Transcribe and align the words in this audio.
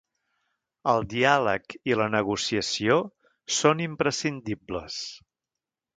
El 0.93 1.03
diàleg 1.11 1.75
i 1.91 1.99
la 2.01 2.09
negociació 2.15 2.97
són 3.59 3.85
imprescindibles. 3.91 4.99